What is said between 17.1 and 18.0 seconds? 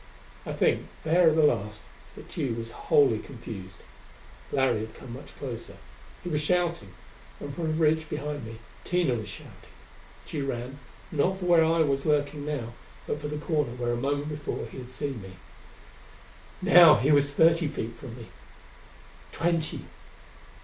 was thirty feet